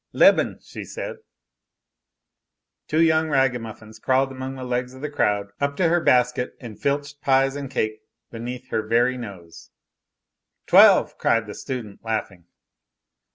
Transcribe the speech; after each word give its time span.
"Leben," 0.13 0.57
she 0.63 0.83
said. 0.83 1.17
Two 2.87 3.03
young 3.03 3.29
ragamuffins 3.29 3.99
crawled 3.99 4.31
among 4.31 4.55
the 4.55 4.63
legs 4.63 4.95
of 4.95 5.01
the 5.01 5.11
crowd 5.11 5.51
up 5.61 5.75
to 5.77 5.89
her 5.89 5.99
basket 6.01 6.55
and 6.59 6.81
filched 6.81 7.21
pies 7.21 7.55
and 7.55 7.69
cake 7.69 8.01
beneath 8.31 8.69
her 8.69 8.81
very 8.81 9.15
nose. 9.15 9.69
"Twelve!" 10.65 11.19
cried 11.19 11.45
the 11.45 11.53
student, 11.53 12.03
laughing. 12.03 12.45